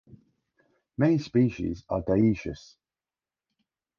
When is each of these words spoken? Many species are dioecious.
Many 0.97 1.19
species 1.19 1.83
are 1.87 2.01
dioecious. 2.01 2.75